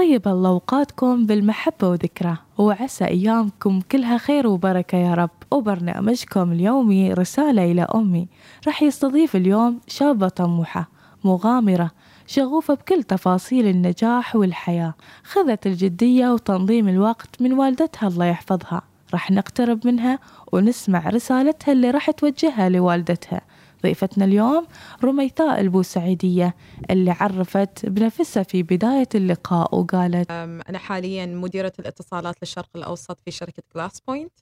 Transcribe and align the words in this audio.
طيب 0.00 0.28
الله 0.28 0.48
أوقاتكم 0.48 1.26
بالمحبة 1.26 1.88
وذكرى 1.88 2.36
وعسى 2.58 3.04
أيامكم 3.04 3.80
كلها 3.80 4.18
خير 4.18 4.46
وبركة 4.46 4.98
يا 4.98 5.14
رب. 5.14 5.30
وبرنامجكم 5.50 6.52
اليومي 6.52 7.12
رسالة 7.12 7.72
إلى 7.72 7.82
أمي. 7.82 8.28
راح 8.66 8.82
يستضيف 8.82 9.36
اليوم 9.36 9.80
شابة 9.86 10.28
طموحة 10.28 10.88
مغامرة 11.24 11.90
شغوفة 12.26 12.74
بكل 12.74 13.02
تفاصيل 13.02 13.66
النجاح 13.66 14.36
والحياة. 14.36 14.94
خذت 15.24 15.66
الجدية 15.66 16.28
وتنظيم 16.28 16.88
الوقت 16.88 17.42
من 17.42 17.52
والدتها 17.52 18.08
الله 18.08 18.26
يحفظها. 18.26 18.82
راح 19.12 19.30
نقترب 19.30 19.86
منها 19.86 20.18
ونسمع 20.52 21.08
رسالتها 21.08 21.72
اللي 21.72 21.90
راح 21.90 22.10
توجهها 22.10 22.68
لوالدتها. 22.68 23.40
ضيفتنا 23.82 24.24
اليوم 24.24 24.66
رميثاء 25.04 25.60
البوسعيدية 25.60 26.54
اللي 26.90 27.10
عرفت 27.10 27.86
بنفسها 27.86 28.42
في 28.42 28.62
بداية 28.62 29.08
اللقاء 29.14 29.74
وقالت 29.74 30.30
أنا 30.30 30.78
حاليا 30.78 31.26
مديرة 31.26 31.72
الاتصالات 31.78 32.34
للشرق 32.42 32.68
الأوسط 32.76 33.20
في 33.20 33.30
شركة 33.30 33.62
GlassPoint 33.74 34.32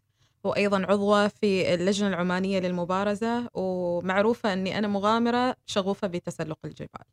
وأيضا 0.44 0.86
عضوة 0.88 1.28
في 1.28 1.74
اللجنة 1.74 2.08
العمانية 2.08 2.58
للمبارزة 2.58 3.48
ومعروفة 3.54 4.52
أني 4.52 4.78
أنا 4.78 4.88
مغامرة 4.88 5.56
شغوفة 5.66 6.08
بتسلق 6.08 6.58
الجبال. 6.64 7.04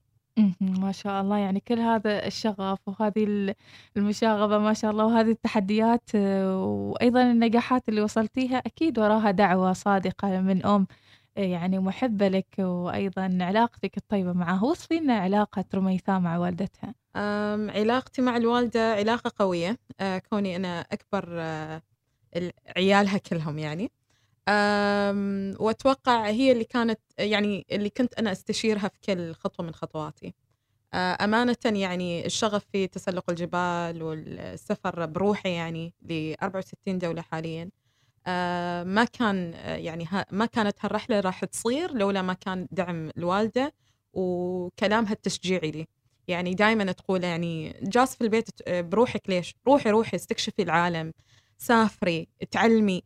ما 0.62 0.91
شاء 0.91 1.21
الله. 1.21 1.37
يعني 1.37 1.59
كل 1.59 1.79
هذا 1.79 2.27
الشغف 2.27 2.79
وهذه 2.87 3.53
المشاغبة 3.98 4.57
ما 4.57 4.73
شاء 4.73 4.91
الله 4.91 5.05
وهذه 5.05 5.31
التحديات 5.31 6.15
وأيضا 6.15 7.21
النجاحات 7.21 7.89
اللي 7.89 8.01
وصلتيها 8.01 8.57
أكيد 8.57 8.99
وراها 8.99 9.31
دعوة 9.31 9.73
صادقة 9.73 10.41
من 10.41 10.65
أم 10.65 10.87
يعني 11.35 11.80
محبة 11.80 12.27
لك 12.27 12.55
وأيضا 12.59 13.38
علاقتك 13.41 13.98
الطيبة 13.98 14.34
معها 14.34 14.63
وصفي 14.63 14.99
لنا 14.99 15.13
علاقة 15.20 15.66
رميثاء 15.76 16.20
مع 16.20 16.38
والدتها. 16.38 16.95
علاقتي 17.70 18.21
مع 18.21 18.38
الوالدة 18.38 18.93
علاقة 18.93 19.31
قوية. 19.40 19.77
أه، 19.99 20.17
كوني 20.17 20.55
أنا 20.55 20.79
أكبر 20.81 21.26
أه، 21.41 21.81
عيالها 22.77 23.18
كلهم 23.18 23.59
يعني. 23.59 23.91
وأتوقع 25.59 26.27
هي 26.29 26.51
اللي 26.51 26.63
كانت 26.63 26.99
يعني 27.20 27.65
اللي 27.71 27.90
كنت 27.90 28.13
أنا 28.15 28.31
أستشيرها 28.31 28.87
في 28.90 28.99
كل 29.05 29.34
خطوة 29.34 29.65
من 29.65 29.74
خطواتي. 29.74 30.35
أه، 30.93 31.18
أمانة 31.26 31.57
يعني 31.65 32.26
الشغف 32.26 32.65
في 32.74 32.87
تسلق 32.87 33.29
الجبال 33.29 34.04
والسفر 34.04 35.05
بروحي 35.05 35.54
يعني 35.55 35.93
ل 36.02 36.35
64 36.43 36.99
دولة 36.99 37.21
حالياً. 37.21 37.70
ما 38.84 39.04
كان 39.13 39.54
آه، 39.55 39.76
يعني 39.76 40.07
ما 40.31 40.45
كانت 40.45 40.77
هالرحلة 40.81 41.20
راح 41.20 41.45
تصير 41.45 41.93
لولا 41.93 42.21
ما 42.21 42.34
كان 42.34 42.68
دعم 42.71 43.09
الوالدة 43.18 43.73
وكلامها 44.13 45.12
التشجيعي 45.13 45.71
لي. 45.71 45.87
يعني 46.27 46.53
دائما 46.53 46.91
تقول 46.91 47.23
يعني 47.23 47.79
جاس 47.81 48.15
في 48.15 48.21
البيت 48.23 48.49
آه، 48.68 48.81
بروحك 48.81 49.29
ليش؟ 49.29 49.55
روحي 49.68 49.90
روحي 49.90 50.15
استكشفي 50.15 50.62
العالم 50.62 51.13
سافري 51.57 52.27
تعلمي 52.51 53.03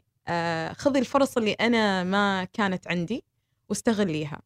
خذي 0.72 1.00
الفرص 1.00 1.38
اللي 1.38 1.54
أنا 1.54 2.04
ما 2.04 2.44
كانت 2.54 2.88
عندي 2.88 3.24
واستغليها. 3.70 4.42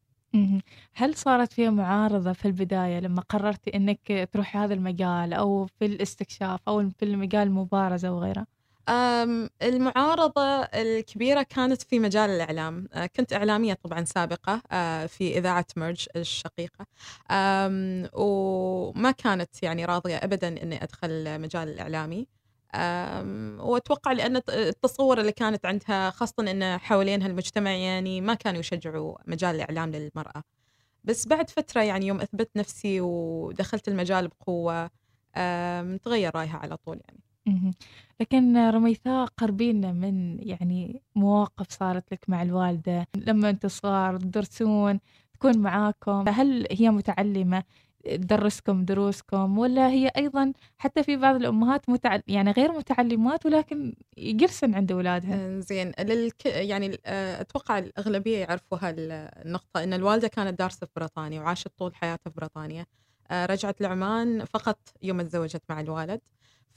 هل 0.93 1.15
صارت 1.15 1.53
فيها 1.53 1.69
معارضة 1.69 2.33
في 2.33 2.45
البداية 2.45 2.99
لما 2.99 3.21
قررتي 3.21 3.75
إنك 3.75 4.29
تروحي 4.33 4.59
هذا 4.59 4.73
المجال 4.73 5.33
أو 5.33 5.65
في 5.65 5.85
الاستكشاف 5.85 6.59
أو 6.67 6.89
في 6.89 7.05
المجال 7.05 7.47
المبارزة 7.47 8.11
وغيرها؟ 8.11 8.47
المعارضة 9.61 10.61
الكبيرة 10.63 11.43
كانت 11.43 11.81
في 11.81 11.99
مجال 11.99 12.29
الإعلام. 12.29 12.87
أه، 12.93 13.05
كنت 13.05 13.33
إعلامية 13.33 13.73
طبعا 13.73 14.03
سابقة 14.05 14.61
أه، 14.71 15.05
في 15.05 15.37
إذاعة 15.37 15.65
مرج 15.77 16.05
الشقيقة. 16.15 16.85
وما 18.13 19.11
كانت 19.11 19.63
يعني 19.63 19.85
راضية 19.85 20.15
أبدا 20.17 20.47
أني 20.47 20.83
أدخل 20.83 21.41
مجال 21.41 21.67
الإعلامي. 21.69 22.27
وأتوقع 23.59 24.11
لأن 24.11 24.41
التصور 24.49 25.19
اللي 25.19 25.31
كانت 25.31 25.65
عندها 25.65 26.09
خاصة 26.09 26.33
أن 26.39 26.77
حوالينها 26.77 27.27
المجتمع 27.27 27.71
يعني 27.71 28.21
ما 28.21 28.33
كانوا 28.33 28.59
يشجعوا 28.59 29.15
مجال 29.27 29.55
الإعلام 29.55 29.91
للمرأة. 29.91 30.43
بس 31.03 31.27
بعد 31.27 31.49
فترة 31.49 31.81
يعني 31.81 32.07
يوم 32.07 32.21
أثبت 32.21 32.49
نفسي 32.57 33.01
ودخلت 33.01 33.87
المجال 33.87 34.27
بقوة 34.27 34.89
تغير 36.03 36.35
رأيها 36.35 36.57
على 36.57 36.77
طول 36.77 37.01
يعني. 37.07 37.32
لكن 38.19 38.57
رميثاء 38.57 39.25
قربينا 39.25 39.91
من 39.91 40.39
يعني 40.49 41.01
مواقف 41.15 41.69
صارت 41.69 42.13
لك 42.13 42.25
مع 42.27 42.41
الوالدة 42.41 43.07
لما 43.15 43.49
أنت 43.49 43.65
صغار 43.65 44.17
تدرسون 44.17 44.99
تكون 45.33 45.57
معاكم 45.57 46.25
هل 46.29 46.67
هي 46.71 46.89
متعلمة 46.89 47.63
تدرسكم 48.03 48.85
دروسكم 48.85 49.57
ولا 49.57 49.87
هي 49.87 50.07
أيضا 50.17 50.53
حتى 50.77 51.03
في 51.03 51.15
بعض 51.17 51.35
الأمهات 51.35 51.89
متعل... 51.89 52.23
يعني 52.27 52.51
غير 52.51 52.71
متعلمات 52.71 53.45
ولكن 53.45 53.95
يجلسن 54.17 54.75
عند 54.75 54.91
أولادها؟ 54.91 55.59
زين 55.59 55.91
للك... 55.99 56.45
يعني 56.45 56.99
أتوقع 57.05 57.77
الأغلبية 57.79 58.37
يعرفوا 58.37 58.77
هالنقطة 58.81 59.83
أن 59.83 59.93
الوالدة 59.93 60.27
كانت 60.27 60.59
دارسة 60.59 60.85
في 60.87 60.91
بريطانيا 60.95 61.41
وعاشت 61.41 61.67
طول 61.77 61.95
حياتها 61.95 62.29
في 62.29 62.35
بريطانيا. 62.37 62.85
رجعت 63.31 63.81
لعمان 63.81 64.45
فقط 64.45 64.77
يوم 65.01 65.21
تزوجت 65.21 65.61
مع 65.69 65.79
الوالد. 65.79 66.21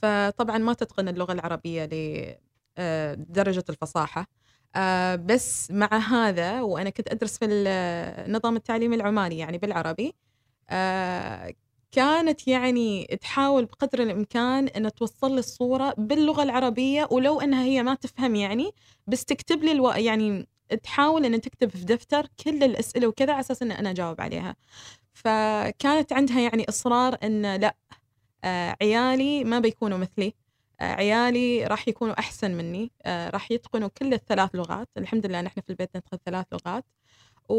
فطبعا 0.01 0.57
ما 0.57 0.73
تتقن 0.73 1.07
اللغة 1.07 1.33
العربية 1.33 1.83
لدرجة 1.83 3.59
آه، 3.59 3.71
الفصاحة. 3.71 4.27
آه، 4.75 5.15
بس 5.15 5.71
مع 5.71 5.97
هذا 5.97 6.61
وأنا 6.61 6.89
كنت 6.89 7.11
أدرس 7.11 7.37
في 7.37 7.45
النظام 7.45 8.55
التعليمي 8.55 8.95
العماني 8.95 9.37
يعني 9.37 9.57
بالعربي 9.57 10.15
آه، 10.69 11.53
كانت 11.91 12.47
يعني 12.47 13.05
تحاول 13.21 13.65
بقدر 13.65 14.03
الإمكان 14.03 14.67
أن 14.67 14.93
توصل 14.93 15.31
لي 15.33 15.39
الصورة 15.39 15.93
باللغة 15.97 16.43
العربية 16.43 17.07
ولو 17.11 17.41
أنها 17.41 17.63
هي 17.63 17.83
ما 17.83 17.95
تفهم 17.95 18.35
يعني 18.35 18.71
بس 19.07 19.25
تكتب 19.25 19.63
لي 19.63 19.71
ألو... 19.71 19.89
يعني 19.89 20.47
تحاول 20.83 21.25
أن 21.25 21.41
تكتب 21.41 21.69
في 21.69 21.85
دفتر 21.85 22.27
كل 22.43 22.63
الأسئلة 22.63 23.07
وكذا 23.07 23.33
على 23.33 23.39
أساس 23.39 23.61
أن 23.61 23.71
أنا 23.71 23.89
أجاوب 23.91 24.21
عليها. 24.21 24.55
فكانت 25.13 26.13
عندها 26.13 26.39
يعني 26.41 26.65
إصرار 26.69 27.17
أن 27.23 27.55
لأ 27.55 27.75
آه، 27.91 27.96
عيالي 28.81 29.43
ما 29.43 29.59
بيكونوا 29.59 29.97
مثلي. 29.97 30.33
آه، 30.81 30.83
عيالي 30.83 31.65
راح 31.65 31.87
يكونوا 31.87 32.19
أحسن 32.19 32.51
مني. 32.51 32.91
آه، 33.05 33.29
راح 33.29 33.51
يتقنوا 33.51 33.89
كل 33.97 34.13
الثلاث 34.13 34.55
لغات. 34.55 34.89
الحمد 34.97 35.25
لله 35.25 35.41
نحن 35.41 35.61
في 35.61 35.69
البيت 35.69 35.97
نتقن 35.97 36.17
ثلاث 36.25 36.45
لغات. 36.53 36.85
و... 37.49 37.55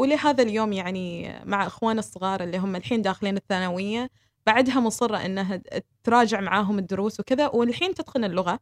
ولهذا 0.00 0.42
اليوم 0.42 0.72
يعني 0.72 1.34
مع 1.44 1.66
إخوان 1.66 1.98
الصغار 1.98 2.42
اللي 2.42 2.58
هم 2.58 2.76
الحين 2.76 3.02
داخلين 3.02 3.36
الثانوية 3.36 4.10
بعدها 4.46 4.80
مصرة 4.80 5.16
إنها 5.16 5.62
تراجع 6.04 6.40
معاهم 6.40 6.78
الدروس 6.78 7.20
وكذا 7.20 7.46
والحين 7.48 7.94
تتقن 7.94 8.24
اللغة. 8.24 8.60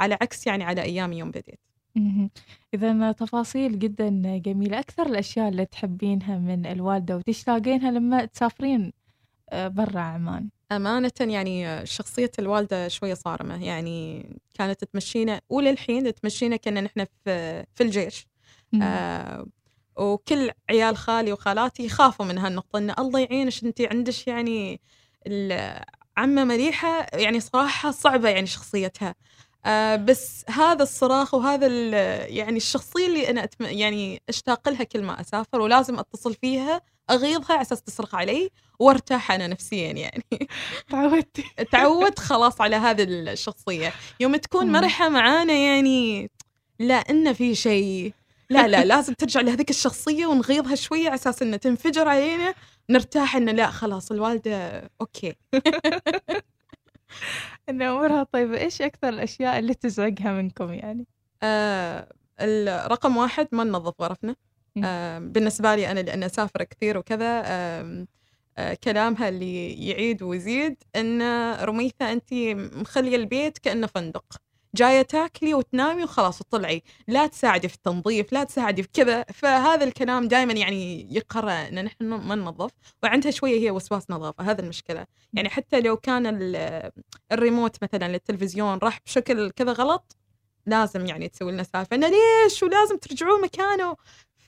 على 0.00 0.14
عكس 0.14 0.46
يعني 0.46 0.64
على 0.64 0.82
أيامي 0.82 1.18
يوم 1.18 1.30
بديت. 1.30 1.60
إذا 2.74 3.12
تفاصيل 3.12 3.78
جدا 3.78 4.38
جميلة. 4.38 4.78
أكثر 4.78 5.06
الأشياء 5.06 5.48
اللي 5.48 5.66
تحبينها 5.66 6.38
من 6.38 6.66
الوالدة 6.66 7.16
وتشتاقينها 7.16 7.90
لما 7.90 8.24
تسافرين 8.24 8.82
آه، 8.86 8.92
برا 9.56 10.00
عمان. 10.00 10.48
أمانة 10.72 11.12
يعني 11.20 11.86
شخصية 11.86 12.30
الوالدة 12.38 12.88
شوية 12.88 13.14
صارمة. 13.14 13.64
يعني 13.64 14.28
كانت 14.54 14.84
تمشينا 14.84 15.40
وللحين 15.48 16.14
تمشينا 16.14 16.56
كنا 16.56 16.80
نحن 16.80 17.04
في 17.24 17.64
في 17.74 17.82
الجيش. 17.82 18.26
آه 18.82 19.46
وكل 19.96 20.50
عيال 20.70 20.96
خالي 20.96 21.32
وخالاتي 21.32 21.84
يخافوا 21.84 22.26
من 22.26 22.38
هالنقطة 22.38 22.78
إن 22.78 22.94
الله 22.98 23.20
يعينش 23.20 23.64
أنت 23.64 23.80
عندش 23.80 24.26
يعني 24.26 24.80
عمة 26.16 26.44
مليحة 26.44 27.06
يعني 27.12 27.40
صراحة 27.40 27.90
صعبة 27.90 28.28
يعني 28.28 28.46
شخصيتها. 28.46 29.14
آه 29.66 29.96
بس 29.96 30.44
هذا 30.48 30.82
الصراخ 30.82 31.34
وهذا 31.34 31.66
يعني 32.26 32.56
الشخصية 32.56 33.06
اللي 33.06 33.30
أنا 33.30 33.48
يعني 33.60 34.22
أشتاق 34.28 34.68
لها 34.68 34.84
كل 34.84 35.02
ما 35.02 35.20
أسافر 35.20 35.60
ولازم 35.60 35.98
أتصل 35.98 36.34
فيها 36.34 36.80
أغيظها 37.10 37.52
على 37.52 37.62
أساس 37.62 37.82
تصرخ 37.82 38.14
علي 38.14 38.50
وأرتاح 38.78 39.32
أنا 39.32 39.46
نفسيا 39.46 39.92
يعني. 39.92 40.24
تعودتي. 40.90 41.44
تعودت 41.72 42.18
خلاص 42.18 42.60
على 42.60 42.76
هذه 42.76 43.04
الشخصية. 43.08 43.92
يوم 44.20 44.36
تكون 44.36 44.72
مرحة 44.72 45.08
معانا 45.08 45.52
يعني 45.52 46.30
لا 46.80 46.94
إن 46.94 47.32
في 47.32 47.54
شيء. 47.54 48.12
لا 48.50 48.68
لا 48.68 48.84
لازم 48.94 49.14
ترجع 49.14 49.40
لهذيك 49.40 49.70
الشخصية 49.70 50.26
ونغيظها 50.26 50.74
شوية 50.74 51.06
على 51.06 51.14
أساس 51.14 51.42
انها 51.42 51.56
تنفجر 51.58 52.08
علينا 52.08 52.54
نرتاح 52.90 53.36
إنه 53.36 53.52
لا 53.52 53.70
خلاص 53.70 54.12
الوالدة 54.12 54.90
أوكي. 55.00 55.34
ان 57.68 57.82
امورها 57.82 58.22
طيبه 58.22 58.58
إيش 58.58 58.82
أكثر 58.82 59.08
الأشياء 59.08 59.58
اللي 59.58 59.74
تزعجها 59.74 60.32
منكم 60.32 60.72
يعني؟ 60.72 61.06
آه 61.42 62.12
الرقم 62.40 63.16
واحد 63.16 63.48
ما 63.52 63.64
ننظف 63.64 63.94
غرفنا. 64.00 64.36
بالنسبة 65.18 65.74
لي 65.74 65.90
أنا 65.90 66.00
لأن 66.00 66.22
أسافر 66.22 66.62
كثير 66.64 66.98
وكذا 66.98 67.42
آه، 68.58 68.74
كلامها 68.84 69.28
اللي 69.28 69.86
يعيد 69.88 70.22
ويزيد 70.22 70.82
أن 70.96 71.22
رميثة 71.64 72.12
أنت 72.12 72.34
مخلية 72.74 73.16
البيت 73.16 73.58
كأنه 73.58 73.86
فندق. 73.86 74.24
جاية 74.76 75.02
تاكلي 75.02 75.54
وتنامي 75.54 76.04
وخلاص 76.04 76.40
وطلعي 76.40 76.82
لا 77.08 77.26
تساعدي 77.26 77.68
في 77.68 77.74
التنظيف 77.74 78.32
لا 78.32 78.44
تساعدي 78.44 78.82
في 78.82 78.88
كذا. 78.92 79.22
فهذا 79.22 79.84
الكلام 79.84 80.28
دائما 80.28 80.52
يعني 80.52 81.08
يقرا 81.16 81.52
ان 81.68 81.84
نحن 81.84 82.04
ما 82.04 82.34
ننظف. 82.34 82.70
وعندها 83.02 83.30
شوية 83.30 83.60
هي 83.60 83.70
وسواس 83.70 84.10
نظافة 84.10 84.50
هذا 84.50 84.60
المشكلة. 84.60 85.06
يعني 85.32 85.48
حتى 85.48 85.80
لو 85.80 85.96
كان 85.96 86.26
ال- 86.26 86.90
الريموت 87.32 87.76
مثلا 87.82 88.08
للتلفزيون 88.08 88.78
راح 88.78 89.00
بشكل 89.06 89.50
كذا 89.50 89.72
غلط 89.72 90.16
لازم 90.66 91.06
يعني 91.06 91.28
تسوي 91.28 91.52
لنا 91.52 91.62
سالفة 91.62 91.96
إنه 91.96 92.08
ليش 92.08 92.62
ولازم 92.62 92.96
ترجعوه 92.96 93.40
مكانه؟ 93.40 93.96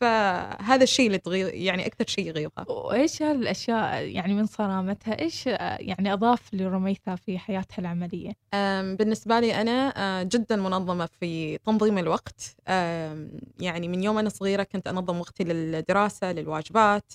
فهذا 0.01 0.83
الشيء 0.83 1.07
اللي 1.07 1.19
تغيظ 1.19 1.49
يعني 1.53 1.87
أكثر 1.87 2.05
شيء 2.07 2.27
يغيظها 2.27 2.65
وإيش 2.69 3.23
هالأشياء 3.23 4.03
يعني 4.03 4.35
من 4.35 4.47
صرامتها 4.47 5.21
إيش 5.21 5.47
يعني 5.47 6.13
أضاف 6.13 6.55
لرميثا 6.55 7.15
في 7.15 7.39
حياتها 7.39 7.79
العملية؟ 7.79 8.33
أم، 8.55 8.97
بالنسبة 8.97 9.41
لي 9.41 9.61
أنا 9.61 9.93
أه، 9.97 10.23
جدا 10.23 10.57
منظمة 10.57 11.07
في 11.07 11.59
تنظيم 11.59 11.99
الوقت. 11.99 12.57
يعني 13.61 13.89
من 13.89 14.03
يوم 14.03 14.19
أنا 14.19 14.29
صغيرة 14.29 14.63
كنت 14.63 14.89
أنظم 14.89 15.21
وقتي 15.21 15.45
للدراسة 15.45 16.33
للواجبات 16.33 17.13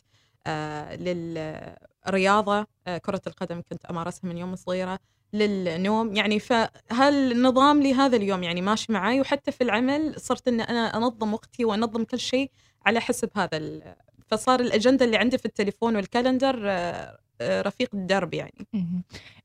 أه، 0.48 0.96
للرياضة. 0.96 2.68
أه، 2.88 2.98
كرة 2.98 3.22
القدم 3.28 3.62
كنت 3.72 3.86
أمارسها 3.86 4.28
من 4.30 4.38
يوم 4.38 4.56
صغيرة 4.56 5.00
للنوم. 5.34 6.16
يعني 6.16 6.40
فهالنظام 6.40 7.82
لي 7.82 7.94
هذا 7.94 8.16
اليوم 8.16 8.44
يعني 8.44 8.62
ماشي 8.62 8.92
معي 8.94 9.22
وحتى 9.22 9.52
في 9.52 9.64
العمل 9.64 10.20
صرت 10.20 10.48
أن 10.48 10.62
أنا 10.62 10.98
أنظم 10.98 11.34
وقتي 11.34 11.66
وأنظم 11.66 12.04
كل 12.04 12.20
شيء 12.20 12.52
على 12.86 13.00
حسب 13.02 13.30
هذا 13.36 13.82
فصار 14.28 14.60
الأجندة 14.60 15.06
اللي 15.06 15.18
عندي 15.18 15.38
في 15.38 15.46
التليفون 15.46 15.96
والكالندر 15.96 16.62
أه، 16.70 17.18
أه، 17.42 17.62
رفيق 17.62 17.90
الدرب 17.94 18.34
يعني. 18.34 18.68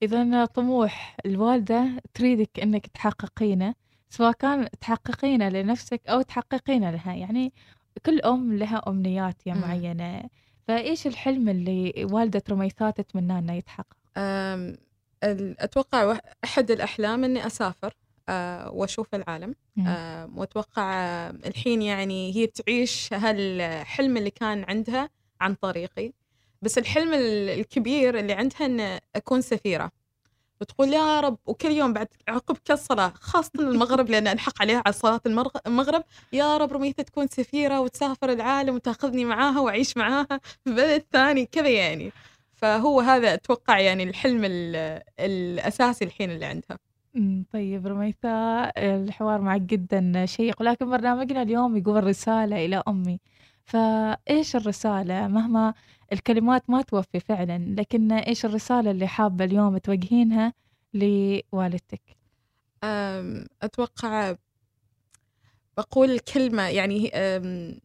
إذا 0.02 0.44
طموح 0.44 1.16
الوالدة 1.26 1.88
تريدك 2.14 2.60
إنك 2.60 2.86
تحققينه 2.86 3.74
سواء 4.10 4.32
كان 4.32 4.68
تحققينه 4.80 5.48
لنفسك 5.48 6.00
أو 6.08 6.22
تحققينه 6.22 6.90
لها. 6.90 7.14
يعني 7.14 7.52
كل 8.06 8.20
أم 8.20 8.52
لها 8.54 8.82
أمنيات 8.88 9.46
يعني 9.46 9.60
مم. 9.60 9.66
معينة. 9.66 10.22
فإيش 10.68 11.06
الحلم 11.06 11.48
اللي 11.48 12.06
والدة 12.12 12.42
رميثا 12.50 12.90
تتمنى 12.90 13.38
إنه 13.38 13.52
يتحقق؟ 13.52 13.96
أم، 14.16 14.76
ال- 15.24 15.60
أتوقع 15.60 16.04
وح- 16.04 16.20
أحد 16.44 16.70
أه، 18.28 18.70
وأشوف 18.70 19.14
العالم. 19.14 19.54
وأتوقع 20.36 20.92
أم، 20.94 21.40
الحين 21.46 21.82
يعني 21.82 22.36
هي 22.36 22.46
تعيش 22.46 23.08
هالحلم 23.12 24.16
اللي 24.16 24.30
كان 24.30 24.64
عندها 24.68 25.10
عن 25.40 25.54
طريقي. 25.54 26.12
بس 26.62 26.78
الحلم 26.78 27.14
ال- 27.14 27.50
الكبير 27.60 28.18
اللي 28.18 28.32
عندها 28.32 28.66
إن 28.66 28.98
أكون 29.16 29.40
سفيرة. 29.40 29.90
وتقول 30.60 30.88
يا 30.92 31.20
رب 31.20 31.38
وكل 31.46 31.70
يوم 31.70 31.92
بعد 31.92 32.08
عقب 32.28 32.56
كل 32.66 32.78
صلاة 32.78 33.12
خاصة 33.20 33.50
المغرب 33.58 34.10
لأن 34.10 34.28
ألحق 34.28 34.62
عليها 34.62 34.82
على 34.86 35.20
المرغ- 35.26 35.60
المغرب 35.66 36.04
يا 36.32 36.56
رب 36.56 36.72
رميثة 36.72 37.02
تكون 37.02 37.26
سفيرة 37.28 37.80
وتسافر 37.80 38.32
العالم 38.32 38.74
وتأخذني 38.74 39.24
معاها 39.24 39.60
وأعيش 39.60 39.96
معاها 39.96 40.40
في 40.64 40.70
بلد 40.74 41.04
ثاني 41.12 41.46
كذا 41.46 41.68
يعني. 41.68 42.12
فهو 42.54 43.00
هذا 43.00 43.34
أتوقع 43.34 43.78
يعني 43.80 44.02
الحلم 44.02 44.44
ال- 44.44 45.02
الأساسي 45.20 46.04
الحين 46.04 46.30
اللي 46.30 46.44
عندها. 46.46 46.78
طيب 47.52 47.86
رميثا 47.86 48.64
الحوار 48.78 49.40
معك 49.40 49.60
جدا 49.60 50.26
شيق 50.26 50.60
ولكن 50.60 50.90
برنامجنا 50.90 51.42
اليوم 51.42 51.76
يقول 51.76 52.04
رسالة 52.04 52.64
إلى 52.64 52.82
أمي. 52.88 53.20
فإيش 53.64 54.56
الرسالة؟ 54.56 55.28
مهما 55.28 55.74
الكلمات 56.12 56.70
ما 56.70 56.82
توفي 56.82 57.20
فعلا 57.20 57.74
لكن 57.78 58.12
إيش 58.12 58.44
الرسالة 58.44 58.90
اللي 58.90 59.06
حابة 59.06 59.44
اليوم 59.44 59.78
توجهينها 59.78 60.52
لوالدتك؟ 60.94 62.02
أتوقع 63.62 64.34
بقول 65.76 66.18
كلمة 66.18 66.62
يعني 66.68 67.10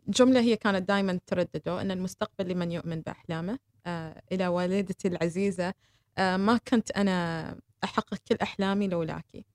جملة 0.08 0.40
هي 0.40 0.56
كانت 0.56 0.88
دائما 0.90 1.20
تردده 1.28 1.82
أن 1.82 1.92
المستقبل 1.92 2.50
لمن 2.50 2.72
يؤمن 2.72 3.02
بأحلامه. 3.02 3.60
أه، 3.86 4.22
إلى 4.32 4.48
والدتي 4.48 5.08
العزيزة. 5.08 5.74
أه، 6.18 6.38
ما 6.38 6.58
كنت 6.68 6.92
أنا 6.92 7.56
أحقق 7.84 8.18
كل 8.28 8.36
أحلامي 8.42 8.88
لولاكي. 8.88 9.46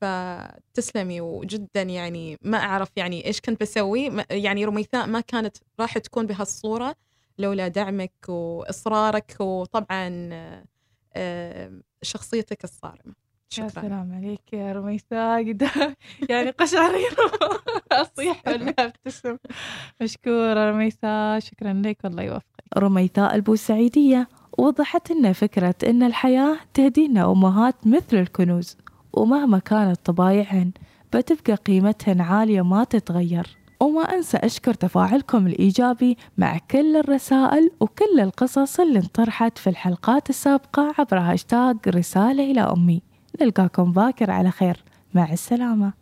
فتسلمي 0.00 1.20
وجدا 1.20 1.82
يعني 1.82 2.38
ما 2.42 2.58
أعرف 2.58 2.88
يعني 2.96 3.26
إيش 3.26 3.40
كنت 3.40 3.60
بسوي. 3.60 4.10
يعني 4.30 4.64
رميثاء 4.64 5.06
ما 5.06 5.20
كانت 5.20 5.56
راح 5.80 5.98
تكون 5.98 6.26
بهالصورة 6.26 6.94
لولا 7.38 7.68
دعمك 7.68 8.12
وإصرارك 8.28 9.36
وطبعا 9.40 10.28
أه، 11.14 11.80
شخصيتك 12.02 12.64
الصارمة. 12.64 13.14
يا 13.58 13.68
شكرا. 13.68 13.82
سلام 13.82 14.12
عليك 14.14 14.52
يا 14.52 14.72
رميثا 14.72 15.36
قد 15.38 15.68
يعني 16.30 16.50
قشعرير. 16.50 17.10
أصيح 17.92 18.42
ولا 18.46 18.74
أبتسم. 18.78 19.36
مشكورة 20.02 20.70
رميثا 20.70 21.38
شكرا 21.38 21.82
لك 21.86 21.98
والله 22.04 22.22
يوفقك. 22.22 22.64
رميثاء 22.78 23.34
البوسعيدية. 23.34 24.28
وضحت 24.58 25.12
لنا 25.12 25.32
فكرة 25.32 25.74
أن 25.86 26.02
الحياة 26.02 26.56
تهدينا 26.74 27.32
أمهات 27.32 27.74
مثل 27.86 28.16
الكنوز 28.16 28.76
ومهما 29.12 29.58
كانت 29.58 30.00
طبايعهن 30.04 30.70
بتبقى 31.12 31.54
قيمتهن 31.54 32.20
عالية 32.20 32.62
ما 32.62 32.84
تتغير. 32.84 33.56
وما 33.80 34.02
أنسى 34.02 34.36
أشكر 34.36 34.74
تفاعلكم 34.74 35.46
الإيجابي 35.46 36.16
مع 36.38 36.58
كل 36.70 36.96
الرسائل 36.96 37.70
وكل 37.80 38.20
القصص 38.20 38.80
اللي 38.80 38.98
انطرحت 38.98 39.58
في 39.58 39.70
الحلقات 39.70 40.30
السابقة 40.30 40.94
عبر 40.98 41.18
هاشتاج 41.18 41.76
رسالة 41.88 42.50
إلى 42.50 42.60
أمي. 42.60 43.02
نلقاكم 43.42 43.92
باكر 43.92 44.30
على 44.30 44.50
خير. 44.50 44.84
مع 45.14 45.32
السلامة. 45.32 45.92